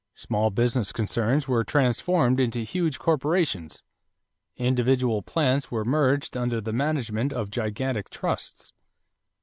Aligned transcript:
Small 0.15 0.49
business 0.49 0.91
concerns 0.91 1.47
were 1.47 1.63
transformed 1.63 2.39
into 2.39 2.61
huge 2.61 2.97
corporations. 2.97 3.83
Individual 4.57 5.21
plants 5.21 5.69
were 5.69 5.85
merged 5.85 6.35
under 6.35 6.59
the 6.59 6.73
management 6.73 7.31
of 7.31 7.51
gigantic 7.51 8.09
trusts. 8.09 8.73